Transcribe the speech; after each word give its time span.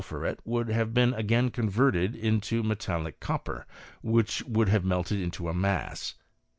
phuret 0.03 0.39
would 0.43 0.67
have 0.69 0.95
been 0.95 1.13
again 1.13 1.51
converted 1.51 2.15
into 2.15 2.63
metallic 2.63 3.19
copper, 3.19 3.67
which 4.01 4.41
would 4.47 4.67
have 4.67 4.83
melted 4.83 5.19
into 5.19 5.47
a 5.47 5.53
mass. 5.53 6.15